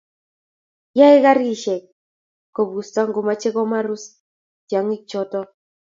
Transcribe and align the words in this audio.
yae 0.99 1.17
karishek 1.25 1.83
kobutso 2.55 2.99
ngomeche 3.09 3.49
komarus 3.55 4.03
tyongichoto 4.67 5.39